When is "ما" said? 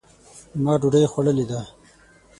0.63-0.73